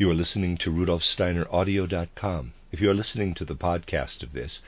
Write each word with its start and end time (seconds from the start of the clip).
You 0.00 0.10
are 0.10 0.14
listening 0.14 0.56
to 0.56 0.70
rudolfsteineraudio.com. 0.70 2.54
If 2.72 2.80
you 2.80 2.88
are 2.88 2.94
listening 2.94 3.34
to 3.34 3.44
the 3.44 3.54
podcast 3.54 4.22
of 4.22 4.32
this, 4.32 4.62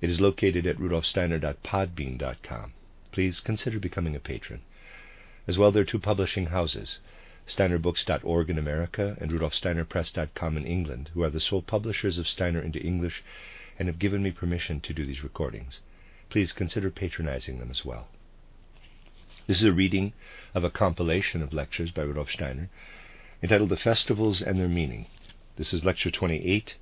it 0.00 0.08
is 0.08 0.22
located 0.22 0.66
at 0.66 0.78
rudolfsteiner.podbean.com. 0.78 2.72
Please 3.12 3.40
consider 3.40 3.78
becoming 3.78 4.16
a 4.16 4.20
patron. 4.20 4.62
As 5.46 5.58
well, 5.58 5.70
there 5.70 5.82
are 5.82 5.84
two 5.84 5.98
publishing 5.98 6.46
houses, 6.46 6.98
steinerbooks.org 7.46 8.48
in 8.48 8.56
America 8.56 9.18
and 9.20 9.30
rudolfsteinerpress.com 9.30 10.56
in 10.56 10.64
England, 10.64 11.10
who 11.12 11.22
are 11.24 11.28
the 11.28 11.40
sole 11.40 11.60
publishers 11.60 12.16
of 12.16 12.26
Steiner 12.26 12.62
into 12.62 12.80
English 12.80 13.22
and 13.78 13.86
have 13.86 13.98
given 13.98 14.22
me 14.22 14.30
permission 14.30 14.80
to 14.80 14.94
do 14.94 15.04
these 15.04 15.22
recordings. 15.22 15.82
Please 16.30 16.54
consider 16.54 16.90
patronizing 16.90 17.58
them 17.58 17.70
as 17.70 17.84
well. 17.84 18.08
This 19.46 19.58
is 19.60 19.66
a 19.66 19.74
reading 19.74 20.14
of 20.54 20.64
a 20.64 20.70
compilation 20.70 21.42
of 21.42 21.52
lectures 21.52 21.90
by 21.90 22.00
Rudolf 22.00 22.30
Steiner 22.30 22.70
entitled 23.42 23.70
The 23.70 23.76
Festivals 23.76 24.42
and 24.42 24.58
Their 24.58 24.68
Meaning. 24.68 25.06
This 25.56 25.72
is 25.72 25.82
lecture 25.82 26.10
28. 26.10 26.76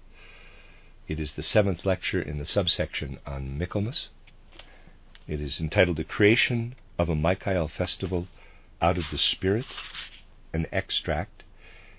It 1.07 1.21
is 1.21 1.35
the 1.35 1.43
seventh 1.43 1.87
lecture 1.87 2.21
in 2.21 2.39
the 2.39 2.47
subsection 2.47 3.21
on 3.25 3.57
Michaelmas. 3.57 4.09
It 5.29 5.41
is 5.41 5.61
entitled 5.61 5.99
The 5.99 6.05
Creation 6.05 6.75
of 6.99 7.09
a 7.09 7.15
Michael 7.15 7.69
Festival 7.69 8.27
Out 8.83 8.99
of 8.99 9.05
the 9.13 9.19
Spirit, 9.19 9.67
an 10.53 10.67
extract 10.73 11.45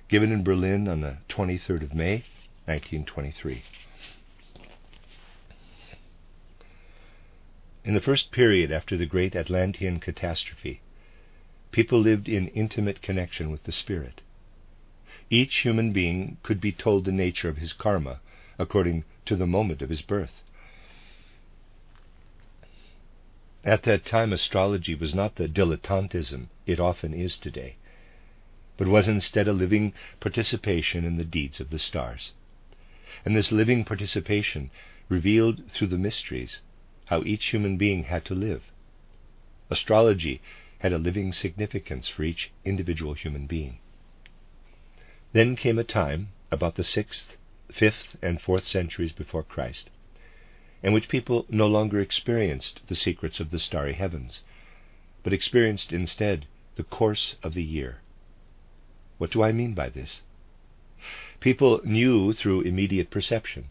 given 0.09 0.29
in 0.29 0.43
Berlin 0.43 0.89
on 0.89 1.01
the 1.01 1.17
23rd 1.29 1.83
of 1.83 1.93
May, 1.93 2.25
1923. 2.65 3.63
In 7.85 7.93
the 7.93 8.01
first 8.01 8.31
period 8.31 8.73
after 8.73 8.97
the 8.97 9.05
great 9.05 9.37
Atlantean 9.37 10.01
catastrophe, 10.01 10.81
people 11.71 11.99
lived 11.99 12.27
in 12.27 12.49
intimate 12.49 13.01
connection 13.01 13.51
with 13.51 13.63
the 13.63 13.71
Spirit. 13.71 14.19
Each 15.31 15.57
human 15.57 15.91
being 15.91 16.37
could 16.41 16.59
be 16.59 16.71
told 16.71 17.05
the 17.05 17.11
nature 17.11 17.49
of 17.49 17.57
his 17.57 17.73
karma 17.73 18.19
according 18.57 19.03
to 19.25 19.35
the 19.35 19.45
moment 19.45 19.81
of 19.81 19.89
his 19.89 20.01
birth. 20.01 20.41
At 23.63 23.83
that 23.83 24.05
time, 24.05 24.33
astrology 24.33 24.95
was 24.95 25.13
not 25.13 25.35
the 25.35 25.47
dilettantism 25.47 26.47
it 26.65 26.79
often 26.79 27.13
is 27.13 27.37
today, 27.37 27.75
but 28.77 28.87
was 28.87 29.07
instead 29.07 29.47
a 29.47 29.53
living 29.53 29.93
participation 30.19 31.05
in 31.05 31.17
the 31.17 31.25
deeds 31.25 31.59
of 31.59 31.69
the 31.69 31.77
stars. 31.77 32.33
And 33.23 33.35
this 33.35 33.51
living 33.51 33.85
participation 33.85 34.71
revealed 35.09 35.69
through 35.71 35.87
the 35.87 35.97
mysteries 35.97 36.61
how 37.05 37.23
each 37.23 37.47
human 37.47 37.77
being 37.77 38.05
had 38.05 38.25
to 38.25 38.33
live. 38.33 38.63
Astrology 39.69 40.41
had 40.79 40.93
a 40.93 40.97
living 40.97 41.33
significance 41.33 42.07
for 42.07 42.23
each 42.23 42.49
individual 42.65 43.13
human 43.13 43.45
being. 43.45 43.77
Then 45.31 45.55
came 45.55 45.77
a 45.77 45.83
time, 45.83 46.29
about 46.49 46.73
the 46.73 46.83
sixth, 46.83 47.37
fifth, 47.71 48.15
and 48.19 48.41
fourth 48.41 48.67
centuries 48.67 49.11
before 49.11 49.43
Christ, 49.43 49.91
in 50.81 50.91
which 50.91 51.07
people 51.07 51.45
no 51.49 51.67
longer 51.67 51.99
experienced 51.99 52.81
the 52.87 52.95
secrets 52.95 53.39
of 53.39 53.51
the 53.51 53.59
starry 53.59 53.93
heavens, 53.93 54.41
but 55.21 55.31
experienced 55.31 55.93
instead 55.93 56.47
the 56.77 56.83
course 56.83 57.35
of 57.43 57.53
the 57.53 57.63
year. 57.63 57.99
What 59.19 59.29
do 59.29 59.43
I 59.43 59.51
mean 59.51 59.75
by 59.75 59.89
this? 59.89 60.23
People 61.39 61.79
knew 61.83 62.33
through 62.33 62.61
immediate 62.61 63.11
perception 63.11 63.65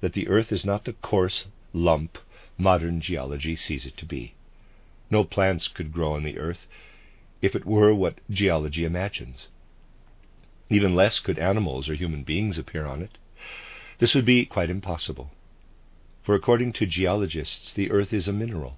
that 0.00 0.12
the 0.12 0.28
earth 0.28 0.52
is 0.52 0.66
not 0.66 0.84
the 0.84 0.92
coarse 0.92 1.46
lump 1.72 2.18
modern 2.58 3.00
geology 3.00 3.56
sees 3.56 3.86
it 3.86 3.96
to 3.96 4.04
be. 4.04 4.34
No 5.10 5.24
plants 5.24 5.68
could 5.68 5.90
grow 5.90 6.12
on 6.12 6.22
the 6.24 6.38
earth 6.38 6.66
if 7.40 7.56
it 7.56 7.64
were 7.64 7.94
what 7.94 8.18
geology 8.28 8.84
imagines. 8.84 9.48
Even 10.70 10.94
less 10.94 11.18
could 11.18 11.38
animals 11.38 11.88
or 11.88 11.94
human 11.94 12.22
beings 12.22 12.58
appear 12.58 12.86
on 12.86 13.02
it. 13.02 13.16
This 13.98 14.14
would 14.14 14.24
be 14.24 14.44
quite 14.44 14.70
impossible. 14.70 15.30
For 16.22 16.34
according 16.34 16.74
to 16.74 16.86
geologists, 16.86 17.72
the 17.72 17.90
earth 17.90 18.12
is 18.12 18.28
a 18.28 18.32
mineral, 18.32 18.76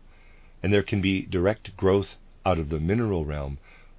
and 0.63 0.73
there 0.73 0.85
can 0.85 1.01
be 1.01 1.23
direct 1.23 1.77
growth 1.77 2.17
out 2.47 2.59
of 2.59 2.69
the 2.69 2.79
mineral 2.79 3.25
realm 3.25 3.59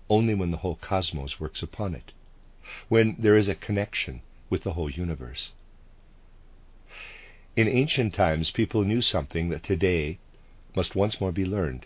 only 0.10 0.34
when 0.34 0.52
the 0.52 0.58
whole 0.58 0.76
cosmos 0.76 1.40
works 1.40 1.62
upon 1.62 1.94
it, 1.94 2.12
when 2.88 3.16
there 3.20 3.36
is 3.36 3.48
a 3.48 3.56
connection 3.56 4.22
with 4.50 4.64
the 4.64 4.74
whole 4.74 4.90
universe. 4.90 5.52
In 7.56 7.68
ancient 7.68 8.14
times, 8.14 8.52
people 8.52 8.84
knew 8.84 9.02
something 9.02 9.50
that 9.50 9.64
today 9.64 10.18
must 10.76 10.96
once 10.96 11.20
more 11.20 11.32
be 11.32 11.46
learned 11.46 11.86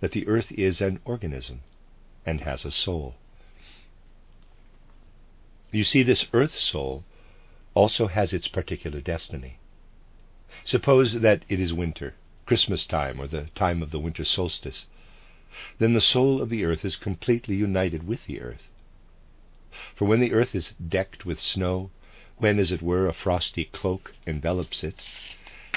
that 0.00 0.12
the 0.12 0.26
earth 0.26 0.50
is 0.52 0.80
an 0.80 1.00
organism 1.04 1.60
and 2.24 2.40
has 2.40 2.64
a 2.64 2.70
soul. 2.70 3.14
You 5.76 5.84
see, 5.84 6.02
this 6.02 6.24
earth 6.32 6.58
soul 6.58 7.04
also 7.74 8.06
has 8.06 8.32
its 8.32 8.48
particular 8.48 9.02
destiny. 9.02 9.58
Suppose 10.64 11.20
that 11.20 11.44
it 11.50 11.60
is 11.60 11.74
winter, 11.74 12.14
Christmas 12.46 12.86
time, 12.86 13.20
or 13.20 13.26
the 13.26 13.50
time 13.54 13.82
of 13.82 13.90
the 13.90 13.98
winter 13.98 14.24
solstice. 14.24 14.86
Then 15.78 15.92
the 15.92 16.00
soul 16.00 16.40
of 16.40 16.48
the 16.48 16.64
earth 16.64 16.82
is 16.82 16.96
completely 16.96 17.56
united 17.56 18.06
with 18.08 18.24
the 18.24 18.40
earth. 18.40 18.70
For 19.94 20.06
when 20.06 20.20
the 20.20 20.32
earth 20.32 20.54
is 20.54 20.72
decked 20.88 21.26
with 21.26 21.38
snow, 21.42 21.90
when, 22.38 22.58
as 22.58 22.72
it 22.72 22.80
were, 22.80 23.06
a 23.06 23.12
frosty 23.12 23.66
cloak 23.66 24.14
envelops 24.26 24.82
it, 24.82 25.02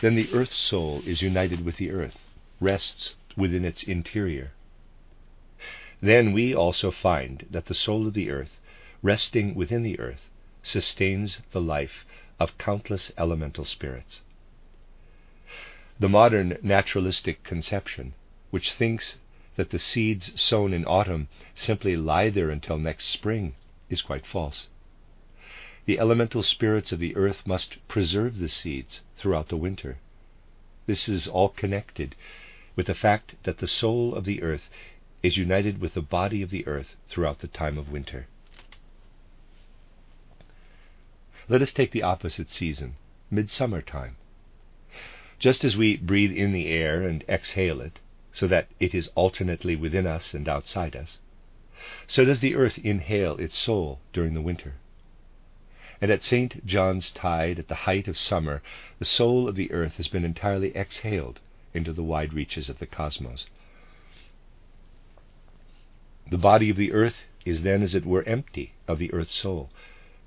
then 0.02 0.16
the 0.16 0.32
earth 0.32 0.54
soul 0.54 1.02
is 1.06 1.22
united 1.22 1.66
with 1.66 1.76
the 1.76 1.92
earth, 1.92 2.20
rests 2.62 3.16
within 3.36 3.66
its 3.66 3.84
interior. 3.84 4.54
Then 6.00 6.32
we 6.32 6.56
also 6.56 6.90
find 6.90 7.46
that 7.52 7.66
the 7.66 7.76
soul 7.76 8.08
of 8.08 8.14
the 8.14 8.30
earth 8.32 8.56
resting 9.02 9.56
within 9.56 9.84
the 9.84 10.00
earth, 10.00 10.30
sustains 10.62 11.42
the 11.52 11.62
life 11.62 12.06
of 12.40 12.58
countless 12.58 13.12
elemental 13.18 13.66
spirits. 13.66 14.22
The 16.00 16.10
modern 16.10 16.58
naturalistic 16.62 17.44
conception, 17.44 18.14
which 18.52 18.74
thinks 18.74 19.18
that 19.56 19.72
the 19.72 19.80
seeds 19.80 20.40
sown 20.42 20.74
in 20.74 20.86
autumn 20.86 21.28
simply 21.56 21.98
lie 21.98 22.30
there 22.30 22.50
until 22.50 22.78
next 22.78 23.06
spring, 23.06 23.56
is 23.90 24.02
quite 24.02 24.26
false. 24.26 24.70
The 25.86 26.00
elemental 26.00 26.44
spirits 26.44 26.92
of 26.92 27.00
the 27.00 27.16
earth 27.16 27.46
must 27.46 27.86
preserve 27.88 28.38
the 28.38 28.48
seeds 28.48 29.02
throughout 29.18 29.50
the 29.50 29.58
winter. 29.58 29.98
This 30.86 31.10
is 31.10 31.28
all 31.28 31.50
connected 31.50 32.16
with 32.76 32.88
the 32.88 32.94
fact 32.94 33.36
that 33.44 33.58
the 33.58 33.68
soul 33.68 34.16
of 34.16 34.26
the 34.26 34.42
earth 34.42 34.70
is 35.22 35.36
united 35.36 35.82
with 35.82 35.96
the 35.96 36.02
body 36.02 36.42
of 36.42 36.50
the 36.50 36.66
earth 36.68 36.96
throughout 37.10 37.40
the 37.40 37.48
time 37.48 37.78
of 37.78 37.92
winter. 37.92 38.28
Let 41.50 41.64
us 41.64 41.74
take 41.74 41.92
the 41.92 42.04
opposite 42.04 42.52
season, 42.52 42.96
midsummer 43.32 43.82
time. 43.82 44.18
Just 45.40 45.64
as 45.64 45.76
we 45.76 45.98
breathe 45.98 46.32
in 46.32 46.52
the 46.52 46.68
air 46.68 47.02
and 47.02 47.26
exhale 47.28 47.82
it, 47.82 48.00
so 48.32 48.46
that 48.48 48.68
it 48.80 48.94
is 48.94 49.10
alternately 49.16 49.76
within 49.76 50.06
us 50.06 50.36
and 50.36 50.48
outside 50.48 50.96
us, 50.96 51.18
so 52.06 52.24
does 52.24 52.40
the 52.40 52.54
earth 52.54 52.78
inhale 52.78 53.36
its 53.38 53.58
soul 53.58 54.00
during 54.14 54.36
the 54.36 54.44
winter. 54.44 54.76
And 56.00 56.12
at 56.12 56.22
St. 56.22 56.64
John's 56.68 57.12
tide, 57.12 57.58
at 57.58 57.68
the 57.68 57.90
height 57.90 58.08
of 58.08 58.18
summer, 58.18 58.62
the 59.00 59.06
soul 59.06 59.50
of 59.50 59.56
the 59.56 59.72
earth 59.72 59.98
has 59.98 60.08
been 60.08 60.24
entirely 60.24 60.76
exhaled 60.78 61.40
into 61.74 61.94
the 61.94 62.04
wide 62.04 62.32
reaches 62.32 62.70
of 62.70 62.78
the 62.78 62.86
cosmos. 62.86 63.48
The 66.30 66.38
body 66.38 66.70
of 66.70 66.78
the 66.78 66.92
earth 66.92 67.24
is 67.44 67.64
then, 67.64 67.82
as 67.82 67.96
it 67.96 68.06
were, 68.06 68.22
empty 68.24 68.74
of 68.88 69.00
the 69.00 69.12
earth 69.12 69.32
soul, 69.32 69.72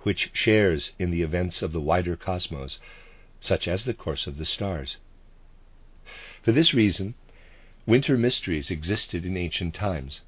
which 0.03 0.31
shares 0.33 0.93
in 0.99 1.11
the 1.11 1.23
events 1.23 1.63
of 1.63 1.71
the 1.71 1.81
wider 1.81 2.17
cosmos, 2.17 2.81
such 3.41 3.69
as 3.69 3.85
the 3.85 3.95
course 3.95 4.27
of 4.27 4.37
the 4.37 4.45
stars. 4.45 4.97
For 6.43 6.51
this 6.51 6.75
reason, 6.75 7.15
winter 7.87 8.17
mysteries 8.17 8.69
existed 8.69 9.25
in 9.25 9.37
ancient 9.37 9.75
times, 9.75 10.21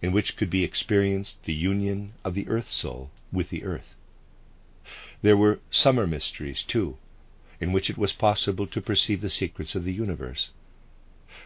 in 0.00 0.12
which 0.12 0.36
could 0.36 0.48
be 0.48 0.62
experienced 0.62 1.42
the 1.42 1.52
union 1.52 2.12
of 2.22 2.34
the 2.34 2.46
earth 2.46 2.70
soul 2.70 3.10
with 3.32 3.50
the 3.50 3.64
earth. 3.64 3.96
There 5.22 5.36
were 5.36 5.58
summer 5.72 6.06
mysteries, 6.06 6.62
too, 6.62 6.96
in 7.60 7.72
which 7.72 7.90
it 7.90 7.98
was 7.98 8.12
possible 8.12 8.68
to 8.68 8.80
perceive 8.80 9.22
the 9.22 9.30
secrets 9.30 9.74
of 9.74 9.82
the 9.82 9.92
universe, 9.92 10.50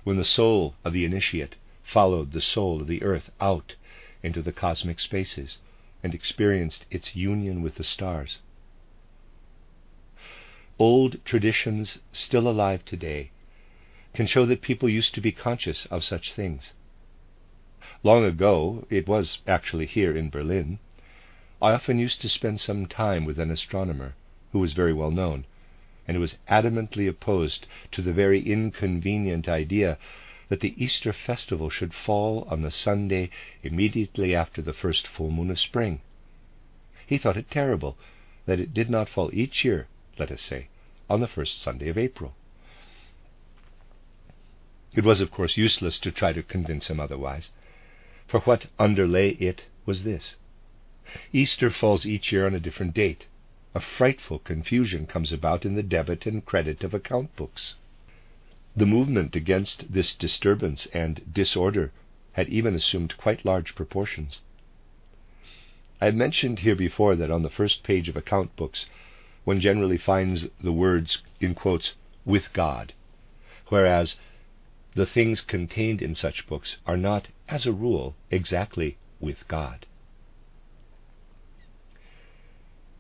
when 0.04 0.18
the 0.18 0.24
soul 0.26 0.74
of 0.84 0.92
the 0.92 1.06
initiate 1.06 1.54
followed 1.82 2.32
the 2.32 2.42
soul 2.42 2.82
of 2.82 2.88
the 2.88 3.02
earth 3.02 3.30
out 3.40 3.76
into 4.22 4.42
the 4.42 4.52
cosmic 4.52 5.00
spaces 5.00 5.60
and 6.02 6.14
experienced 6.14 6.86
its 6.90 7.14
union 7.14 7.62
with 7.62 7.74
the 7.76 7.84
stars. 7.84 8.38
Old 10.78 11.22
traditions, 11.24 12.00
still 12.12 12.48
alive 12.48 12.84
today, 12.84 13.30
can 14.14 14.26
show 14.26 14.46
that 14.46 14.62
people 14.62 14.88
used 14.88 15.14
to 15.14 15.20
be 15.20 15.32
conscious 15.32 15.86
of 15.86 16.04
such 16.04 16.32
things. 16.32 16.72
Long 18.02 18.24
ago, 18.24 18.86
it 18.88 19.06
was 19.06 19.38
actually 19.46 19.86
here 19.86 20.16
in 20.16 20.30
Berlin, 20.30 20.78
I 21.60 21.72
often 21.72 21.98
used 21.98 22.22
to 22.22 22.28
spend 22.28 22.60
some 22.60 22.86
time 22.86 23.26
with 23.26 23.38
an 23.38 23.50
astronomer 23.50 24.14
who 24.52 24.58
was 24.58 24.72
very 24.72 24.94
well 24.94 25.10
known, 25.10 25.44
and 26.08 26.18
was 26.18 26.38
adamantly 26.48 27.06
opposed 27.06 27.66
to 27.92 28.00
the 28.00 28.12
very 28.12 28.40
inconvenient 28.40 29.48
idea 29.48 29.98
that 30.50 30.60
the 30.60 30.74
Easter 30.76 31.12
festival 31.12 31.70
should 31.70 31.94
fall 31.94 32.46
on 32.50 32.60
the 32.60 32.72
Sunday 32.72 33.30
immediately 33.62 34.34
after 34.34 34.60
the 34.60 34.72
first 34.72 35.06
full 35.06 35.30
moon 35.30 35.50
of 35.50 35.58
spring. 35.58 36.00
he 37.06 37.16
thought 37.16 37.36
it 37.36 37.50
terrible 37.50 37.96
that 38.46 38.60
it 38.60 38.74
did 38.74 38.90
not 38.90 39.08
fall 39.08 39.30
each 39.32 39.64
year, 39.64 39.86
let 40.18 40.30
us 40.30 40.42
say, 40.42 40.66
on 41.08 41.20
the 41.20 41.28
first 41.28 41.62
Sunday 41.62 41.88
of 41.88 41.96
April. 41.96 42.34
It 44.92 45.04
was, 45.04 45.20
of 45.20 45.30
course, 45.30 45.56
useless 45.56 46.00
to 46.00 46.10
try 46.10 46.32
to 46.32 46.42
convince 46.42 46.88
him 46.88 46.98
otherwise, 46.98 47.50
for 48.26 48.40
what 48.40 48.66
underlay 48.78 49.30
it 49.30 49.66
was 49.86 50.02
this 50.02 50.34
Easter 51.32 51.70
falls 51.70 52.04
each 52.04 52.32
year 52.32 52.46
on 52.46 52.54
a 52.54 52.60
different 52.60 52.94
date. 52.94 53.26
A 53.72 53.80
frightful 53.80 54.40
confusion 54.40 55.06
comes 55.06 55.32
about 55.32 55.64
in 55.64 55.76
the 55.76 55.82
debit 55.84 56.26
and 56.26 56.44
credit 56.44 56.82
of 56.82 56.92
account 56.92 57.34
books. 57.36 57.76
The 58.80 58.86
movement 58.86 59.36
against 59.36 59.92
this 59.92 60.14
disturbance 60.14 60.86
and 60.94 61.34
disorder 61.34 61.92
had 62.32 62.48
even 62.48 62.74
assumed 62.74 63.14
quite 63.18 63.44
large 63.44 63.74
proportions. 63.74 64.40
I 66.00 66.06
have 66.06 66.14
mentioned 66.14 66.60
here 66.60 66.74
before 66.74 67.14
that 67.16 67.30
on 67.30 67.42
the 67.42 67.50
first 67.50 67.82
page 67.82 68.08
of 68.08 68.16
account 68.16 68.56
books 68.56 68.86
one 69.44 69.60
generally 69.60 69.98
finds 69.98 70.48
the 70.62 70.72
words, 70.72 71.22
in 71.40 71.54
quotes, 71.54 71.94
with 72.24 72.54
God, 72.54 72.94
whereas 73.68 74.16
the 74.94 75.04
things 75.04 75.42
contained 75.42 76.00
in 76.00 76.14
such 76.14 76.46
books 76.46 76.78
are 76.86 76.96
not, 76.96 77.28
as 77.50 77.66
a 77.66 77.72
rule, 77.74 78.16
exactly 78.30 78.96
with 79.20 79.46
God. 79.46 79.84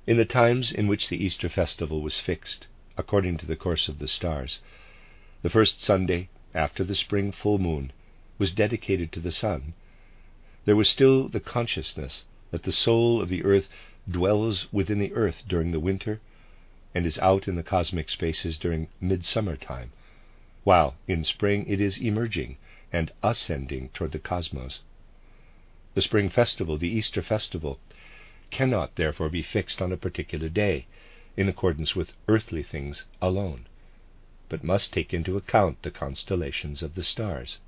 In 0.06 0.18
the 0.18 0.26
times 0.26 0.72
in 0.72 0.88
which 0.88 1.08
the 1.08 1.24
Easter 1.24 1.48
festival 1.48 2.02
was 2.02 2.20
fixed, 2.20 2.66
according 2.98 3.38
to 3.38 3.46
the 3.46 3.56
course 3.56 3.88
of 3.88 3.98
the 3.98 4.08
stars, 4.08 4.58
the 5.42 5.48
first 5.48 5.82
Sunday 5.82 6.28
after 6.54 6.84
the 6.84 6.94
spring 6.94 7.32
full 7.32 7.58
moon 7.58 7.92
was 8.36 8.52
dedicated 8.52 9.10
to 9.10 9.20
the 9.20 9.32
sun, 9.32 9.72
there 10.66 10.76
was 10.76 10.86
still 10.88 11.28
the 11.28 11.40
consciousness 11.40 12.24
that 12.50 12.64
the 12.64 12.72
soul 12.72 13.22
of 13.22 13.30
the 13.30 13.42
earth 13.42 13.68
dwells 14.10 14.70
within 14.70 14.98
the 14.98 15.14
earth 15.14 15.42
during 15.48 15.70
the 15.70 15.80
winter 15.80 16.20
and 16.94 17.06
is 17.06 17.18
out 17.20 17.48
in 17.48 17.56
the 17.56 17.62
cosmic 17.62 18.10
spaces 18.10 18.58
during 18.58 18.88
midsummer 19.00 19.56
time, 19.56 19.92
while 20.64 20.94
in 21.08 21.24
spring 21.24 21.66
it 21.66 21.80
is 21.80 21.96
emerging 21.96 22.58
and 22.92 23.10
ascending 23.22 23.88
toward 23.94 24.12
the 24.12 24.18
cosmos. 24.18 24.80
The 25.94 26.02
spring 26.02 26.28
festival, 26.28 26.76
the 26.76 26.88
Easter 26.88 27.22
festival, 27.22 27.78
cannot 28.50 28.96
therefore 28.96 29.30
be 29.30 29.42
fixed 29.42 29.80
on 29.80 29.90
a 29.92 29.96
particular 29.96 30.50
day, 30.50 30.84
in 31.36 31.48
accordance 31.48 31.96
with 31.96 32.12
earthly 32.28 32.62
things 32.62 33.06
alone, 33.22 33.66
but 34.50 34.64
must 34.64 34.92
take 34.92 35.14
into 35.14 35.38
account 35.38 35.80
the 35.82 35.90
constellations 35.90 36.82
of 36.82 36.94
the 36.96 37.04
stars. 37.04 37.58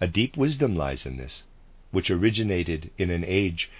A 0.00 0.06
deep 0.06 0.36
wisdom 0.36 0.76
lies 0.76 1.06
in 1.06 1.16
this, 1.16 1.42
which 1.90 2.10
originated 2.10 2.90
in 2.98 3.10
an 3.10 3.24
age 3.24 3.70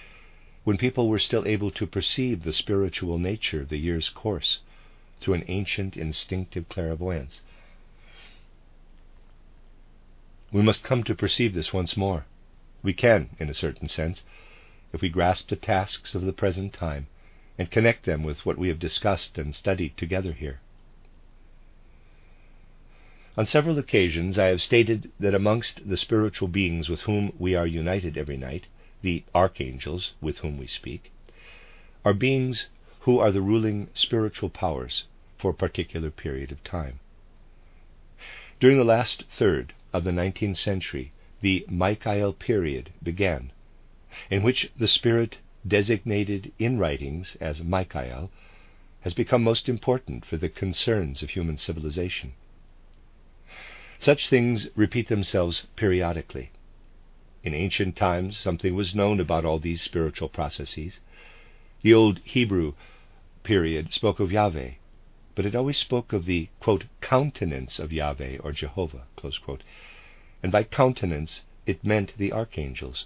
when 0.63 0.77
people 0.77 1.07
were 1.07 1.19
still 1.19 1.47
able 1.47 1.69
to 1.69 1.85
perceive 1.85 2.43
the 2.43 2.51
spiritual 2.51 3.19
nature 3.19 3.61
of 3.61 3.69
the 3.69 3.77
year's 3.77 4.09
course 4.09 4.59
through 5.21 5.35
an 5.35 5.45
ancient 5.47 5.95
instinctive 5.95 6.67
clairvoyance. 6.67 7.41
We 10.51 10.63
must 10.63 10.83
come 10.83 11.03
to 11.03 11.13
perceive 11.13 11.53
this 11.53 11.71
once 11.71 11.95
more. 11.95 12.25
We 12.81 12.93
can, 12.93 13.29
in 13.39 13.49
a 13.49 13.53
certain 13.53 13.87
sense, 13.87 14.23
if 14.93 15.01
we 15.01 15.09
grasp 15.09 15.49
the 15.49 15.55
tasks 15.55 16.15
of 16.15 16.23
the 16.23 16.33
present 16.33 16.73
time 16.73 17.05
and 17.57 17.69
connect 17.69 18.05
them 18.05 18.23
with 18.23 18.45
what 18.45 18.57
we 18.57 18.69
have 18.69 18.79
discussed 18.79 19.37
and 19.37 19.53
studied 19.53 19.95
together 19.97 20.33
here. 20.33 20.59
On 23.37 23.45
several 23.45 23.77
occasions 23.77 24.39
I 24.39 24.45
have 24.45 24.61
stated 24.61 25.11
that 25.19 25.35
amongst 25.35 25.89
the 25.89 25.97
spiritual 25.97 26.47
beings 26.47 26.87
with 26.87 27.01
whom 27.01 27.33
we 27.37 27.53
are 27.53 27.67
united 27.67 28.17
every 28.17 28.37
night, 28.37 28.67
the 29.01 29.25
archangels 29.35 30.13
with 30.21 30.37
whom 30.37 30.57
we 30.57 30.67
speak, 30.67 31.11
are 32.05 32.13
beings 32.13 32.67
who 33.01 33.19
are 33.19 33.33
the 33.33 33.41
ruling 33.41 33.89
spiritual 33.93 34.49
powers 34.49 35.03
for 35.37 35.51
a 35.51 35.53
particular 35.53 36.09
period 36.11 36.53
of 36.53 36.63
time. 36.63 37.01
During 38.61 38.77
the 38.77 38.85
last 38.85 39.25
third 39.29 39.73
of 39.91 40.05
the 40.05 40.11
19th 40.11 40.55
century, 40.55 41.11
the 41.41 41.65
Michael 41.67 42.31
period 42.31 42.93
began, 43.03 43.51
in 44.29 44.43
which 44.43 44.71
the 44.77 44.87
spirit 44.87 45.39
designated 45.67 46.53
in 46.57 46.77
writings 46.77 47.35
as 47.41 47.61
Michael 47.61 48.31
has 49.01 49.13
become 49.13 49.43
most 49.43 49.67
important 49.67 50.23
for 50.23 50.37
the 50.37 50.47
concerns 50.47 51.21
of 51.21 51.31
human 51.31 51.57
civilization. 51.57 52.31
Such 53.99 54.29
things 54.29 54.67
repeat 54.75 55.07
themselves 55.07 55.65
periodically. 55.75 56.51
In 57.43 57.53
ancient 57.53 57.95
times, 57.95 58.37
something 58.37 58.75
was 58.75 58.95
known 58.95 59.19
about 59.19 59.45
all 59.45 59.59
these 59.59 59.81
spiritual 59.81 60.29
processes. 60.29 60.99
The 61.81 61.93
old 61.93 62.19
Hebrew 62.23 62.73
period 63.43 63.93
spoke 63.93 64.19
of 64.19 64.31
Yahweh, 64.31 64.71
but 65.35 65.45
it 65.45 65.55
always 65.55 65.77
spoke 65.77 66.13
of 66.13 66.25
the 66.25 66.49
quote, 66.59 66.85
countenance 67.01 67.79
of 67.79 67.93
Yahweh 67.93 68.37
or 68.39 68.51
Jehovah, 68.51 69.03
and 70.41 70.51
by 70.51 70.63
countenance 70.63 71.43
it 71.65 71.83
meant 71.83 72.13
the 72.17 72.31
archangels, 72.31 73.05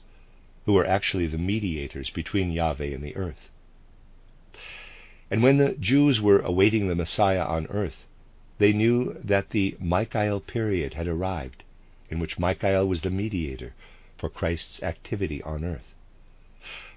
who 0.66 0.74
were 0.74 0.86
actually 0.86 1.28
the 1.28 1.38
mediators 1.38 2.10
between 2.10 2.52
Yahweh 2.52 2.94
and 2.94 3.04
the 3.04 3.16
earth. 3.16 3.50
And 5.32 5.44
when 5.44 5.58
the 5.58 5.76
Jews 5.80 6.22
were 6.22 6.40
awaiting 6.40 6.88
the 6.88 6.96
Messiah 6.96 7.44
on 7.44 7.68
earth, 7.68 8.06
they 8.60 8.74
knew 8.74 9.18
that 9.24 9.52
the 9.52 9.78
Michael 9.80 10.42
period 10.42 10.94
had 10.94 11.08
arrived, 11.08 11.64
in 12.10 12.20
which 12.20 12.38
Michael 12.38 12.86
was 12.86 13.02
the 13.02 13.10
mediator 13.10 13.74
for 14.18 14.30
Christ's 14.30 14.84
activity 14.84 15.42
on 15.44 15.64
earth. 15.64 15.96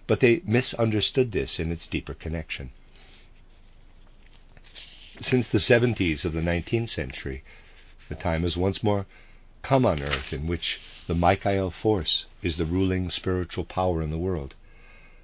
But 0.09 0.19
they 0.19 0.43
misunderstood 0.45 1.31
this 1.31 1.61
in 1.61 1.71
its 1.71 1.87
deeper 1.87 2.15
connection. 2.15 2.73
Since 5.21 5.49
the 5.51 5.59
70s 5.59 6.25
of 6.25 6.33
the 6.33 6.41
19th 6.41 6.89
century, 6.89 7.45
the 8.09 8.17
time 8.17 8.43
has 8.43 8.57
once 8.57 8.83
more 8.83 9.07
come 9.63 9.87
on 9.87 10.03
earth 10.03 10.33
in 10.33 10.49
which 10.49 10.81
the 11.07 11.15
Michael 11.15 11.71
force 11.71 12.27
is 12.43 12.57
the 12.57 12.67
ruling 12.67 13.09
spiritual 13.09 13.65
power 13.65 14.03
in 14.03 14.11
the 14.11 14.19
world. 14.19 14.57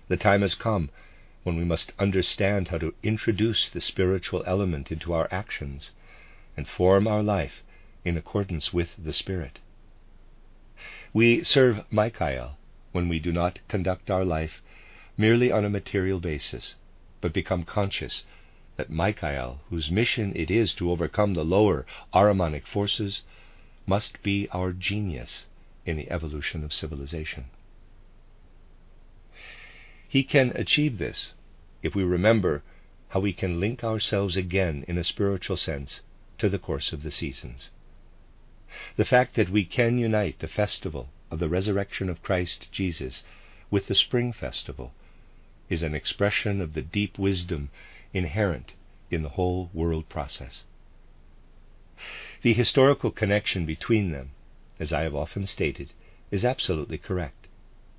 The 0.06 0.16
time 0.16 0.42
has 0.42 0.54
come 0.54 0.90
when 1.42 1.56
we 1.56 1.64
must 1.64 1.92
understand 1.98 2.68
how 2.68 2.78
to 2.78 2.94
introduce 3.02 3.68
the 3.68 3.80
spiritual 3.80 4.44
element 4.46 4.92
into 4.92 5.12
our 5.12 5.26
actions 5.32 5.90
and 6.58 6.66
form 6.66 7.06
our 7.06 7.22
life 7.22 7.62
in 8.04 8.16
accordance 8.16 8.72
with 8.72 8.88
the 8.98 9.12
Spirit. 9.12 9.60
We 11.12 11.44
serve 11.44 11.84
Michael 11.88 12.58
when 12.90 13.08
we 13.08 13.20
do 13.20 13.30
not 13.30 13.60
conduct 13.68 14.10
our 14.10 14.24
life 14.24 14.60
merely 15.16 15.52
on 15.52 15.64
a 15.64 15.70
material 15.70 16.18
basis, 16.18 16.74
but 17.20 17.32
become 17.32 17.62
conscious 17.62 18.24
that 18.76 18.90
Michael, 18.90 19.60
whose 19.70 19.88
mission 19.88 20.32
it 20.34 20.50
is 20.50 20.74
to 20.74 20.90
overcome 20.90 21.34
the 21.34 21.44
lower 21.44 21.86
Ahrimanic 22.12 22.66
forces, 22.66 23.22
must 23.86 24.20
be 24.24 24.48
our 24.50 24.72
genius 24.72 25.46
in 25.86 25.96
the 25.96 26.10
evolution 26.10 26.64
of 26.64 26.74
civilization. 26.74 27.44
He 30.08 30.24
can 30.24 30.50
achieve 30.56 30.98
this 30.98 31.34
if 31.84 31.94
we 31.94 32.02
remember 32.02 32.64
how 33.10 33.20
we 33.20 33.32
can 33.32 33.60
link 33.60 33.84
ourselves 33.84 34.36
again 34.36 34.84
in 34.88 34.98
a 34.98 35.04
spiritual 35.04 35.56
sense 35.56 36.00
to 36.38 36.48
the 36.48 36.58
course 36.58 36.92
of 36.92 37.02
the 37.02 37.10
seasons. 37.10 37.70
The 38.96 39.04
fact 39.04 39.34
that 39.34 39.50
we 39.50 39.64
can 39.64 39.98
unite 39.98 40.38
the 40.38 40.48
festival 40.48 41.08
of 41.30 41.38
the 41.38 41.48
resurrection 41.48 42.08
of 42.08 42.22
Christ 42.22 42.70
Jesus 42.70 43.24
with 43.70 43.86
the 43.86 43.94
spring 43.94 44.32
festival 44.32 44.92
is 45.68 45.82
an 45.82 45.94
expression 45.94 46.60
of 46.60 46.74
the 46.74 46.82
deep 46.82 47.18
wisdom 47.18 47.70
inherent 48.12 48.72
in 49.10 49.22
the 49.22 49.30
whole 49.30 49.70
world 49.72 50.08
process. 50.08 50.64
The 52.42 52.54
historical 52.54 53.10
connection 53.10 53.66
between 53.66 54.12
them, 54.12 54.30
as 54.78 54.92
I 54.92 55.02
have 55.02 55.14
often 55.14 55.46
stated, 55.46 55.92
is 56.30 56.44
absolutely 56.44 56.98
correct. 56.98 57.48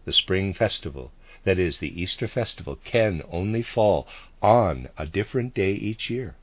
The 0.05 0.13
spring 0.13 0.53
festival, 0.53 1.11
that 1.43 1.59
is, 1.59 1.79
the 1.79 2.01
Easter 2.01 2.27
festival, 2.27 2.77
can 2.77 3.21
only 3.29 3.61
fall 3.61 4.07
on 4.41 4.89
a 4.97 5.05
different 5.05 5.53
day 5.53 5.73
each 5.73 6.09
year 6.09 6.35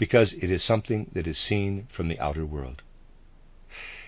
because 0.00 0.32
it 0.32 0.50
is 0.50 0.64
something 0.64 1.10
that 1.12 1.26
is 1.26 1.36
seen 1.36 1.86
from 1.90 2.08
the 2.08 2.18
outer 2.18 2.46
world. 2.46 2.82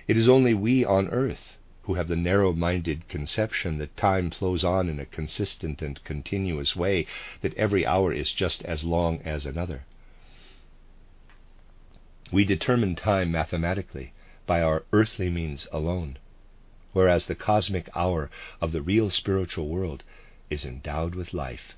It 0.09 0.17
is 0.17 0.27
only 0.27 0.55
we 0.55 0.87
on 0.87 1.11
earth 1.11 1.59
who 1.83 1.97
have 1.97 2.09
the 2.09 2.17
narrow 2.17 2.55
minded 2.55 3.07
conception 3.09 3.77
that 3.77 3.95
time 3.95 4.31
flows 4.31 4.65
on 4.65 4.89
in 4.89 4.99
a 4.99 5.05
consistent 5.05 5.83
and 5.83 6.03
continuous 6.03 6.75
way, 6.75 7.07
that 7.43 7.53
every 7.59 7.85
hour 7.85 8.11
is 8.11 8.33
just 8.33 8.65
as 8.65 8.85
long 8.85 9.21
as 9.21 9.45
another. 9.45 9.85
We 12.33 12.47
determine 12.47 12.97
time 12.97 13.31
mathematically 13.31 14.15
by 14.47 14.63
our 14.63 14.85
earthly 14.95 15.29
means 15.29 15.69
alone, 15.73 16.17
whereas 16.95 17.27
the 17.27 17.35
cosmic 17.35 17.91
hour 17.95 18.31
of 18.63 18.73
the 18.73 18.81
real 18.81 19.11
spiritual 19.11 19.69
world 19.69 20.05
is 20.49 20.65
endowed 20.65 21.15
with 21.15 21.35
life. 21.35 21.77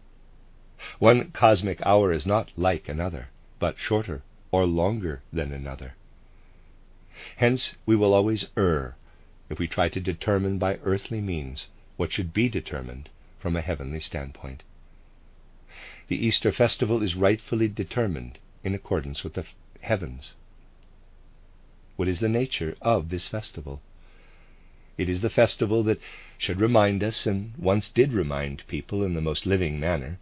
One 1.00 1.32
cosmic 1.32 1.82
hour 1.84 2.12
is 2.12 2.24
not 2.24 2.52
like 2.56 2.88
another, 2.88 3.30
but 3.64 3.78
shorter 3.78 4.22
or 4.52 4.66
longer 4.66 5.22
than 5.32 5.50
another. 5.50 5.94
Hence, 7.36 7.74
we 7.86 7.96
will 7.96 8.12
always 8.12 8.44
err 8.58 8.94
if 9.48 9.58
we 9.58 9.66
try 9.66 9.88
to 9.88 10.00
determine 10.00 10.58
by 10.58 10.78
earthly 10.84 11.22
means 11.22 11.68
what 11.96 12.12
should 12.12 12.34
be 12.34 12.50
determined 12.50 13.08
from 13.38 13.56
a 13.56 13.62
heavenly 13.62 14.00
standpoint. 14.00 14.62
The 16.08 16.26
Easter 16.26 16.52
festival 16.52 17.02
is 17.02 17.14
rightfully 17.14 17.68
determined 17.68 18.38
in 18.62 18.74
accordance 18.74 19.24
with 19.24 19.32
the 19.32 19.46
heavens. 19.80 20.34
What 21.96 22.06
is 22.06 22.20
the 22.20 22.28
nature 22.28 22.76
of 22.82 23.08
this 23.08 23.28
festival? 23.28 23.80
It 24.98 25.08
is 25.08 25.22
the 25.22 25.30
festival 25.30 25.82
that 25.84 26.02
should 26.36 26.60
remind 26.60 27.02
us, 27.02 27.26
and 27.26 27.56
once 27.56 27.88
did 27.88 28.12
remind 28.12 28.66
people 28.66 29.02
in 29.02 29.14
the 29.14 29.22
most 29.22 29.46
living 29.46 29.80
manner, 29.80 30.18